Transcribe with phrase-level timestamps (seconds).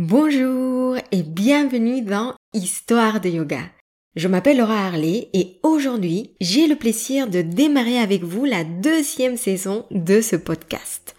[0.00, 3.58] Bonjour et bienvenue dans Histoire de yoga.
[4.14, 9.36] Je m'appelle Laura Harley et aujourd'hui j'ai le plaisir de démarrer avec vous la deuxième
[9.36, 11.16] saison de ce podcast.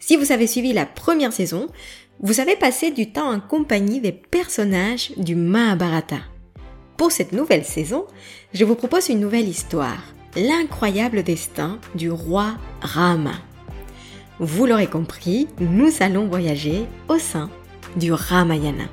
[0.00, 1.66] Si vous avez suivi la première saison,
[2.20, 6.20] vous avez passé du temps en compagnie des personnages du Mahabharata.
[6.96, 8.06] Pour cette nouvelle saison,
[8.54, 10.02] je vous propose une nouvelle histoire,
[10.36, 13.34] l'incroyable destin du roi Rama.
[14.38, 17.50] Vous l'aurez compris, nous allons voyager au sein
[17.96, 18.84] du Ramayana.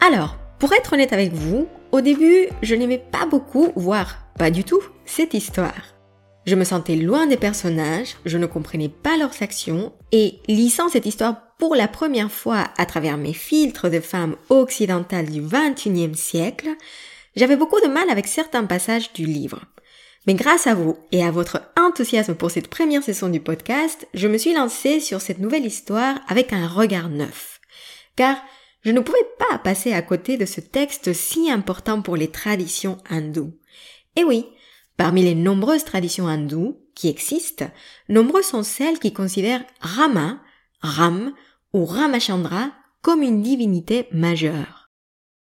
[0.00, 4.62] Alors, pour être honnête avec vous, au début, je n'aimais pas beaucoup, voire pas du
[4.62, 5.93] tout, cette histoire.
[6.46, 11.06] Je me sentais loin des personnages, je ne comprenais pas leurs actions, et lisant cette
[11.06, 16.68] histoire pour la première fois à travers mes filtres de femmes occidentales du XXIe siècle,
[17.34, 19.64] j'avais beaucoup de mal avec certains passages du livre.
[20.26, 24.28] Mais grâce à vous et à votre enthousiasme pour cette première session du podcast, je
[24.28, 27.60] me suis lancée sur cette nouvelle histoire avec un regard neuf.
[28.16, 28.36] Car
[28.82, 32.98] je ne pouvais pas passer à côté de ce texte si important pour les traditions
[33.08, 33.54] hindoues.
[34.16, 34.46] Et oui,
[34.96, 37.70] Parmi les nombreuses traditions hindoues qui existent,
[38.08, 40.40] nombreuses sont celles qui considèrent Rama,
[40.80, 41.32] Ram
[41.72, 42.70] ou Ramachandra
[43.02, 44.90] comme une divinité majeure.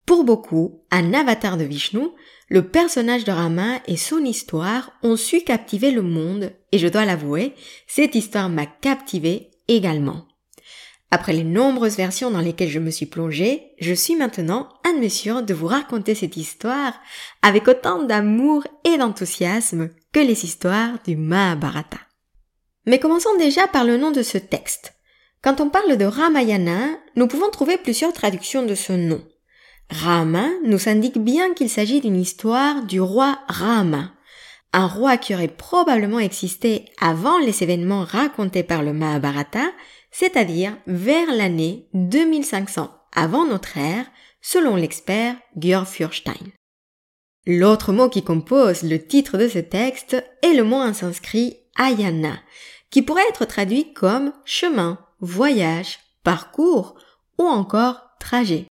[0.06, 2.08] Pour beaucoup, un avatar de Vishnu,
[2.50, 7.06] le personnage de Rama et son histoire ont su captiver le monde et je dois
[7.06, 7.54] l'avouer,
[7.88, 10.26] cette histoire m'a captivé également.
[11.12, 15.42] Après les nombreuses versions dans lesquelles je me suis plongée, je suis maintenant en mesure
[15.42, 16.94] de vous raconter cette histoire
[17.42, 21.98] avec autant d'amour et d'enthousiasme que les histoires du Mahabharata.
[22.86, 24.94] Mais commençons déjà par le nom de ce texte.
[25.42, 29.24] Quand on parle de Ramayana, nous pouvons trouver plusieurs traductions de ce nom.
[29.90, 34.12] Rama nous indique bien qu'il s'agit d'une histoire du roi Rama,
[34.74, 39.64] un roi qui aurait probablement existé avant les événements racontés par le Mahabharata
[40.20, 44.06] c'est-à-dire vers l'année 2500 avant notre ère,
[44.42, 46.52] selon l'expert Georg Fürstein.
[47.48, 52.38] L'autre mot qui compose le titre de ce texte est le mot en sanskrit ayana,
[52.90, 56.96] qui pourrait être traduit comme chemin, voyage, parcours
[57.38, 58.66] ou encore trajet.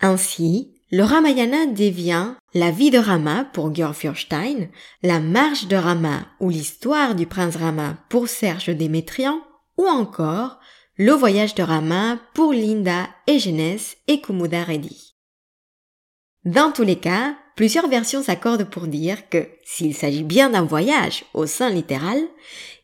[0.00, 4.68] Ainsi, le Ramayana devient la vie de Rama pour Georg Fürstein,
[5.04, 9.40] la marche de Rama ou l'histoire du prince Rama pour Serge Démétrian,
[9.76, 10.58] ou encore
[10.96, 15.14] le voyage de Rama pour Linda et Jeunesse et Kumuda Reddy.
[16.44, 21.24] Dans tous les cas, plusieurs versions s'accordent pour dire que s'il s'agit bien d'un voyage
[21.34, 22.18] au sein littéral,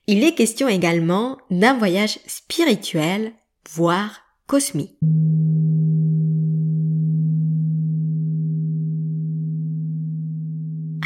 [0.06, 3.32] il est question également d'un voyage spirituel,
[3.70, 4.96] voire cosmique.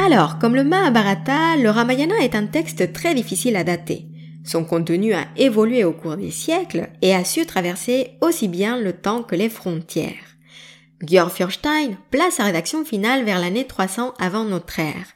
[0.04, 4.12] Alors, comme le Mahabharata, le Ramayana est un texte très difficile à dater.
[4.44, 8.92] Son contenu a évolué au cours des siècles et a su traverser aussi bien le
[8.92, 10.36] temps que les frontières.
[11.03, 15.06] Georg Fürstein place sa rédaction finale vers l'année 300 avant notre ère,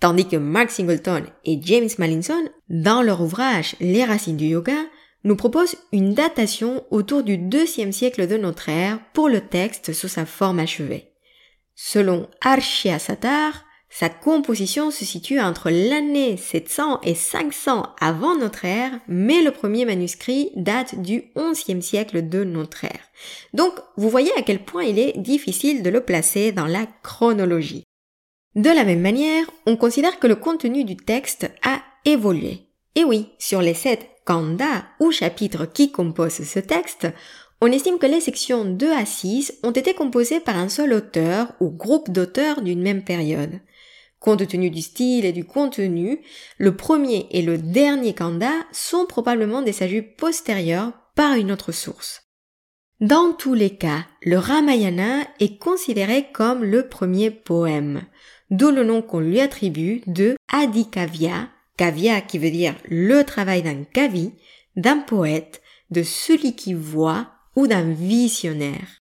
[0.00, 4.78] tandis que Mark Singleton et James Mallinson, dans leur ouvrage Les racines du yoga,
[5.24, 10.08] nous proposent une datation autour du deuxième siècle de notre ère pour le texte sous
[10.08, 11.12] sa forme achevée.
[11.74, 13.64] Selon Arshia Satar,
[13.94, 19.84] sa composition se situe entre l'année 700 et 500 avant notre ère, mais le premier
[19.84, 23.10] manuscrit date du 11e siècle de notre ère.
[23.52, 27.84] Donc, vous voyez à quel point il est difficile de le placer dans la chronologie.
[28.54, 32.60] De la même manière, on considère que le contenu du texte a évolué.
[32.94, 37.08] Et oui, sur les sept kanda ou chapitres qui composent ce texte,
[37.60, 41.52] on estime que les sections 2 à 6 ont été composées par un seul auteur
[41.60, 43.60] ou groupe d'auteurs d'une même période.
[44.22, 46.20] Compte tenu du style et du contenu,
[46.58, 52.22] le premier et le dernier kanda sont probablement des sajuts postérieurs par une autre source.
[53.00, 58.02] Dans tous les cas, le Ramayana est considéré comme le premier poème,
[58.50, 63.82] d'où le nom qu'on lui attribue de Adikavya, kavya qui veut dire le travail d'un
[63.82, 64.30] kavi,
[64.76, 67.26] d'un poète, de celui qui voit
[67.56, 69.01] ou d'un visionnaire.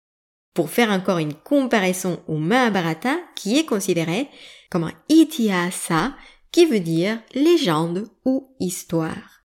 [0.54, 4.28] Pour faire encore une comparaison au Mahabharata qui est considéré
[4.70, 6.14] comme un itihasa
[6.52, 9.42] qui veut dire légende ou histoire.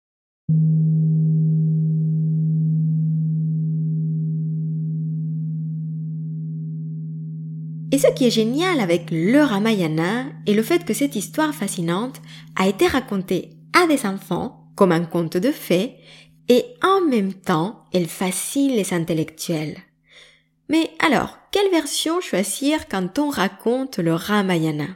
[7.93, 12.21] Et ce qui est génial avec le Ramayana est le fait que cette histoire fascinante
[12.57, 15.95] a été racontée à des enfants comme un conte de fées
[16.49, 19.86] et en même temps, elle fascine les intellectuels.
[20.69, 24.89] Mais alors, quelle version choisir quand on raconte le Ramayana?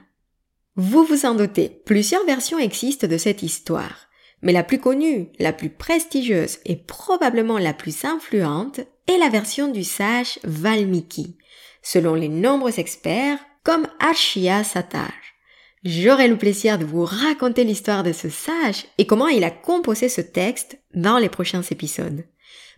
[0.77, 4.09] Vous vous en doutez, plusieurs versions existent de cette histoire.
[4.43, 9.69] Mais la plus connue, la plus prestigieuse et probablement la plus influente est la version
[9.69, 11.37] du sage Valmiki,
[11.83, 15.13] selon les nombreux experts comme Arshia Satar.
[15.85, 20.09] J'aurai le plaisir de vous raconter l'histoire de ce sage et comment il a composé
[20.09, 22.25] ce texte dans les prochains épisodes.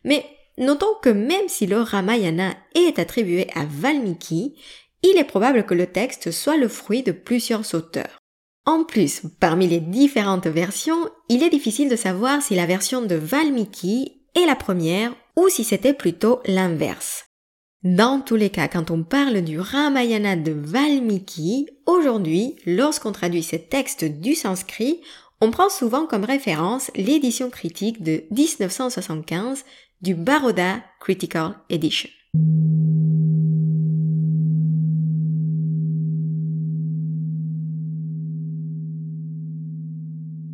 [0.05, 0.25] Mais
[0.59, 4.55] notons que même si le Ramayana est attribué à Valmiki,
[5.03, 8.19] il est probable que le texte soit le fruit de plusieurs auteurs.
[8.65, 13.17] En plus, parmi les différentes versions, il est difficile de savoir si la version de
[13.17, 17.25] Valmiki est la première ou si c'était plutôt l'inverse.
[17.83, 23.61] Dans tous les cas, quand on parle du Ramayana de Valmiki, aujourd'hui, lorsqu'on traduit ces
[23.61, 25.01] textes du sanskrit,
[25.41, 29.65] on prend souvent comme référence l'édition critique de 1975
[30.03, 32.11] du Baroda Critical Edition.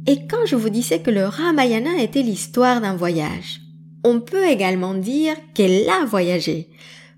[0.07, 3.61] Et quand je vous disais que le Ramayana était l'histoire d'un voyage,
[4.05, 6.69] on peut également dire qu'elle a voyagé,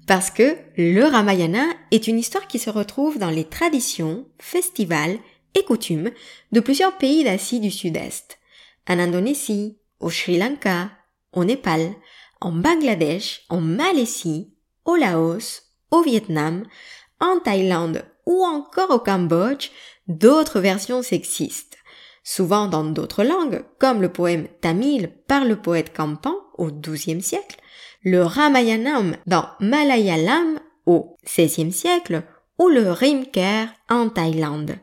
[0.07, 5.19] parce que le Ramayana est une histoire qui se retrouve dans les traditions, festivals
[5.57, 6.11] et coutumes
[6.53, 8.39] de plusieurs pays d'Asie du Sud-Est,
[8.89, 10.91] en Indonésie, au Sri Lanka,
[11.33, 11.95] au Népal,
[12.41, 14.55] en Bangladesh, en Malaisie,
[14.85, 16.65] au Laos, au Vietnam,
[17.21, 19.71] en Thaïlande ou encore au Cambodge,
[20.07, 21.71] d'autres versions existent
[22.23, 27.61] souvent dans d'autres langues, comme le poème tamil par le poète Kampan au XIIe siècle,
[28.03, 32.23] le Ramayanam dans Malayalam au XVIe siècle
[32.59, 34.77] ou le Rimker en Thaïlande.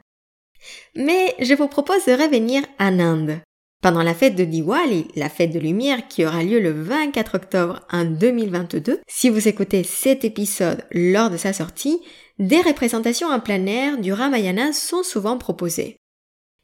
[0.95, 3.39] Mais je vous propose de revenir en Inde.
[3.81, 7.79] Pendant la fête de Diwali, la fête de lumière qui aura lieu le 24 octobre
[7.91, 11.99] en 2022, si vous écoutez cet épisode lors de sa sortie,
[12.39, 15.97] des représentations en plein air du Ramayana sont souvent proposées.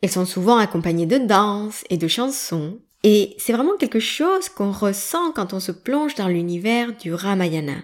[0.01, 4.71] Elles sont souvent accompagnées de danses et de chansons, et c'est vraiment quelque chose qu'on
[4.71, 7.83] ressent quand on se plonge dans l'univers du Ramayana.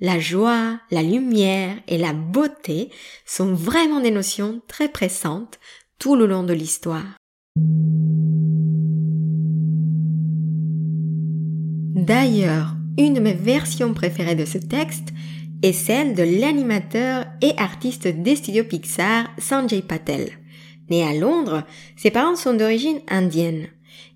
[0.00, 2.90] La joie, la lumière et la beauté
[3.24, 5.58] sont vraiment des notions très pressantes
[5.98, 7.16] tout le long de l'histoire.
[12.06, 15.08] D'ailleurs, une de mes versions préférées de ce texte
[15.62, 20.30] est celle de l'animateur et artiste des studios Pixar Sanjay Patel.
[20.88, 21.64] Né à Londres,
[21.96, 23.66] ses parents sont d'origine indienne.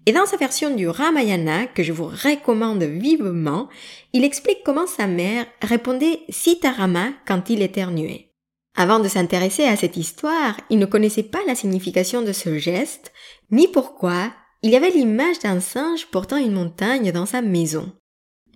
[0.06, 3.68] Et dans sa version du Ramayana, que je vous recommande vivement,
[4.12, 8.29] il explique comment sa mère répondait Sitarama quand il éternuait.
[8.76, 13.12] Avant de s'intéresser à cette histoire, il ne connaissait pas la signification de ce geste,
[13.50, 14.32] ni pourquoi
[14.62, 17.92] il y avait l'image d'un singe portant une montagne dans sa maison.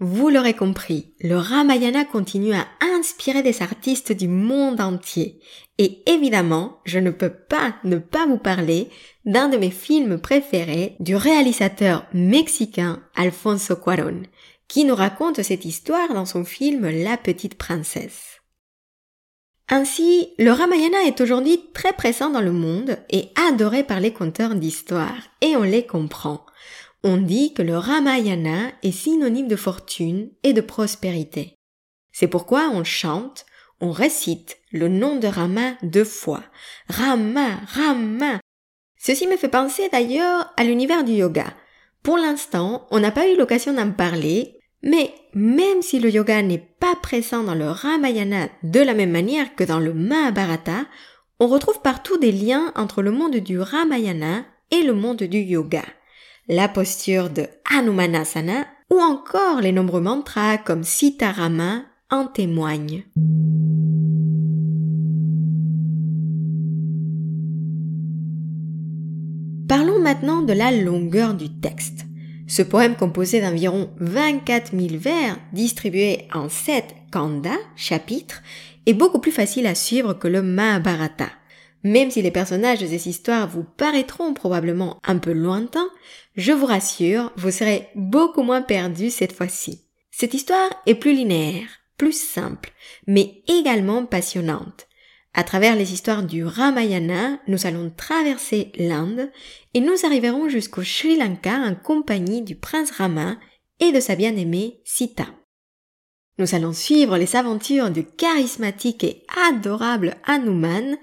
[0.01, 2.67] Vous l'aurez compris, le Ramayana continue à
[2.97, 5.41] inspirer des artistes du monde entier.
[5.79, 8.89] Et évidemment, je ne peux pas ne pas vous parler
[9.25, 14.23] d'un de mes films préférés du réalisateur mexicain Alfonso Cuarón,
[14.67, 18.34] qui nous raconte cette histoire dans son film La petite princesse.
[19.69, 24.55] Ainsi, le Ramayana est aujourd'hui très présent dans le monde et adoré par les conteurs
[24.55, 26.45] d'histoire, et on les comprend.
[27.03, 31.55] On dit que le Ramayana est synonyme de fortune et de prospérité.
[32.13, 33.47] C'est pourquoi on chante,
[33.81, 36.43] on récite le nom de Rama deux fois.
[36.89, 38.41] Rama, Rama.
[38.99, 41.55] Ceci me fait penser d'ailleurs à l'univers du yoga.
[42.03, 46.67] Pour l'instant, on n'a pas eu l'occasion d'en parler, mais même si le yoga n'est
[46.79, 50.87] pas présent dans le Ramayana de la même manière que dans le Mahabharata,
[51.41, 55.83] on retrouve partout des liens entre le monde du Ramayana et le monde du yoga
[56.49, 63.05] la posture de Hanumanasana ou encore les nombreux mantras comme Sitarama en témoignent.
[69.67, 72.05] Parlons maintenant de la longueur du texte.
[72.47, 78.43] Ce poème composé d'environ 24 000 vers distribués en 7 kanda, chapitres,
[78.87, 81.31] est beaucoup plus facile à suivre que le Mahabharata.
[81.85, 85.89] Même si les personnages de ces histoires vous paraîtront probablement un peu lointains,
[86.37, 89.83] je vous rassure, vous serez beaucoup moins perdu cette fois-ci.
[90.11, 92.73] Cette histoire est plus linéaire, plus simple,
[93.07, 94.87] mais également passionnante.
[95.37, 99.33] À travers les histoires du Ramayana, nous allons traverser l'Inde
[99.75, 103.37] et nous arriverons jusqu'au Sri Lanka en compagnie du prince Rama
[103.81, 105.27] et de sa bien-aimée Sita.
[106.39, 110.97] Nous allons suivre les aventures du charismatique et adorable Hanuman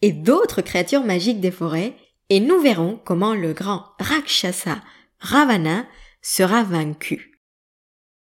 [0.00, 1.94] et d'autres créatures magiques des forêts,
[2.30, 4.82] et nous verrons comment le grand Rakshasa
[5.20, 5.86] Ravana
[6.22, 7.33] sera vaincu.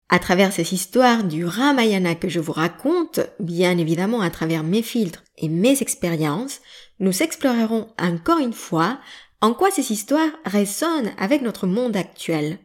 [0.09, 4.83] À travers ces histoires du Ramayana que je vous raconte, bien évidemment à travers mes
[4.83, 6.61] filtres et mes expériences,
[6.99, 8.99] nous explorerons encore une fois
[9.41, 12.59] en quoi ces histoires résonnent avec notre monde actuel.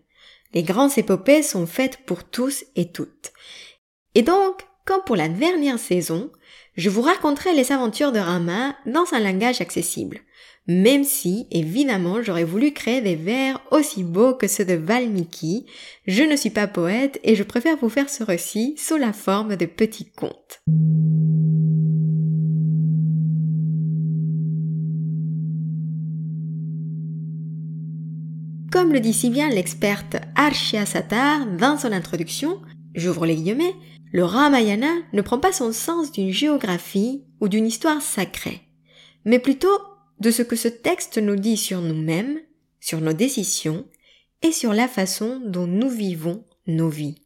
[0.53, 3.33] Les grandes épopées sont faites pour tous et toutes.
[4.15, 6.31] Et donc, comme pour la dernière saison,
[6.77, 10.21] je vous raconterai les aventures de Rama dans un langage accessible
[10.71, 15.67] même si, évidemment, j'aurais voulu créer des vers aussi beaux que ceux de Valmiki,
[16.07, 19.57] je ne suis pas poète et je préfère vous faire ce récit sous la forme
[19.57, 20.63] de petits contes.
[28.71, 32.61] Comme le dit si bien l'experte Arshia Satar dans son introduction,
[32.95, 33.75] j'ouvre les guillemets,
[34.13, 38.61] le Ramayana ne prend pas son sens d'une géographie ou d'une histoire sacrée,
[39.25, 39.81] mais plutôt
[40.21, 42.41] de ce que ce texte nous dit sur nous-mêmes,
[42.79, 43.87] sur nos décisions
[44.43, 47.23] et sur la façon dont nous vivons nos vies.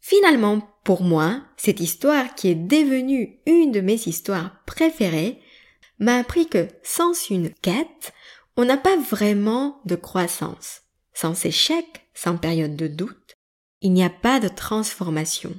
[0.00, 5.38] Finalement, pour moi, cette histoire qui est devenue une de mes histoires préférées
[5.98, 8.12] m'a appris que sans une quête,
[8.56, 10.82] on n'a pas vraiment de croissance.
[11.12, 13.36] Sans échec, sans période de doute,
[13.80, 15.54] il n'y a pas de transformation.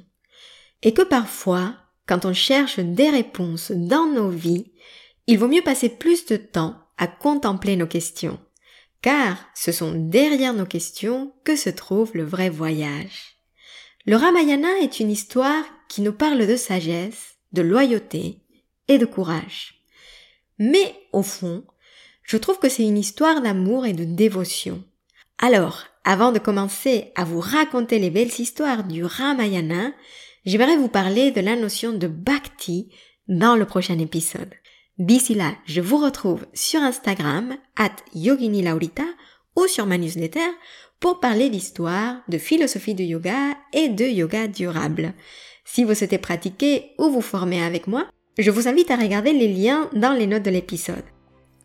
[0.82, 4.72] Et que parfois, quand on cherche des réponses dans nos vies,
[5.30, 8.40] il vaut mieux passer plus de temps à contempler nos questions,
[9.00, 13.36] car ce sont derrière nos questions que se trouve le vrai voyage.
[14.06, 18.40] Le Ramayana est une histoire qui nous parle de sagesse, de loyauté
[18.88, 19.84] et de courage.
[20.58, 21.62] Mais au fond,
[22.24, 24.82] je trouve que c'est une histoire d'amour et de dévotion.
[25.38, 29.92] Alors, avant de commencer à vous raconter les belles histoires du Ramayana,
[30.44, 32.92] j'aimerais vous parler de la notion de bhakti
[33.28, 34.50] dans le prochain épisode.
[35.00, 39.06] D'ici là, je vous retrouve sur Instagram, at Yogini Laurita,
[39.56, 40.46] ou sur ma newsletter
[41.00, 45.14] pour parler d'histoire, de philosophie de yoga et de yoga durable.
[45.64, 49.48] Si vous souhaitez pratiquer ou vous former avec moi, je vous invite à regarder les
[49.48, 51.04] liens dans les notes de l'épisode.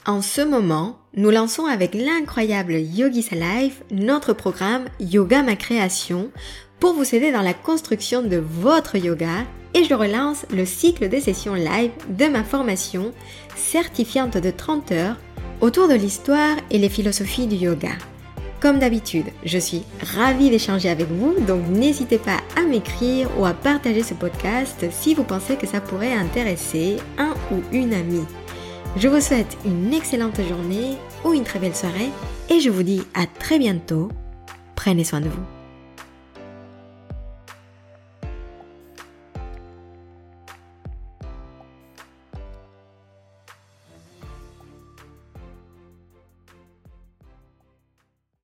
[0.06, 6.32] En ce moment, nous lançons avec l'incroyable Yogi Life notre programme Yoga ma création
[6.80, 11.20] pour vous aider dans la construction de votre yoga et je relance le cycle des
[11.20, 13.12] sessions live de ma formation
[13.56, 15.18] certifiante de 30 heures
[15.62, 17.92] autour de l'histoire et les philosophies du yoga.
[18.62, 19.84] Comme d'habitude, je suis
[20.16, 25.14] ravie d'échanger avec vous, donc n'hésitez pas à m'écrire ou à partager ce podcast si
[25.14, 28.26] vous pensez que ça pourrait intéresser un ou une amie.
[28.98, 32.10] Je vous souhaite une excellente journée ou une très belle soirée
[32.50, 34.10] et je vous dis à très bientôt.
[34.76, 35.55] Prenez soin de vous.